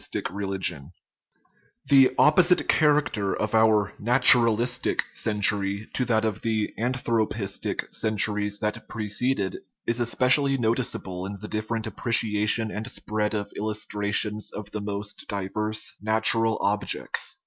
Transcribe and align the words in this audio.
342 0.13 0.33
OUR 0.33 0.45
MONISTIC 0.47 0.71
RELIGION 0.71 0.91
The 1.89 2.15
opposite 2.17 2.67
character 2.67 3.35
of 3.39 3.53
our 3.53 3.93
naturalistic 3.99 5.03
century 5.13 5.89
to 5.93 6.05
that 6.05 6.25
of 6.25 6.41
the 6.41 6.73
anthropistic 6.79 7.85
centuries 7.93 8.57
that 8.61 8.89
preceded 8.89 9.57
is 9.85 10.01
es 10.01 10.15
pecially 10.15 10.57
noticeable 10.57 11.27
in 11.27 11.35
the 11.39 11.47
different 11.47 11.85
appreciation 11.85 12.71
and 12.71 12.89
spread 12.89 13.35
of 13.35 13.53
illustrations 13.55 14.49
of 14.51 14.71
the 14.71 14.81
most 14.81 15.27
diverse 15.27 15.93
natural 16.01 16.57
ob 16.63 16.83
jects. 16.83 17.35